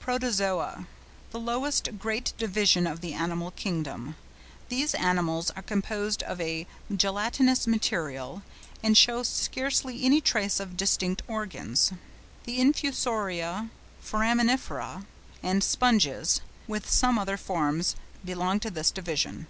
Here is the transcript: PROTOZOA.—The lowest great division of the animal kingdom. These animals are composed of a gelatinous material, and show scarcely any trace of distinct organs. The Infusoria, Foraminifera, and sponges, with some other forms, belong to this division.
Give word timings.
PROTOZOA.—The 0.00 1.38
lowest 1.38 1.90
great 1.96 2.32
division 2.38 2.88
of 2.88 3.00
the 3.00 3.12
animal 3.14 3.52
kingdom. 3.52 4.16
These 4.68 4.96
animals 4.96 5.52
are 5.52 5.62
composed 5.62 6.24
of 6.24 6.40
a 6.40 6.66
gelatinous 6.92 7.68
material, 7.68 8.42
and 8.82 8.96
show 8.98 9.22
scarcely 9.22 10.02
any 10.04 10.20
trace 10.20 10.58
of 10.58 10.76
distinct 10.76 11.22
organs. 11.28 11.92
The 12.46 12.58
Infusoria, 12.58 13.70
Foraminifera, 14.02 15.06
and 15.40 15.62
sponges, 15.62 16.40
with 16.66 16.90
some 16.90 17.16
other 17.16 17.36
forms, 17.36 17.94
belong 18.24 18.58
to 18.58 18.72
this 18.72 18.90
division. 18.90 19.46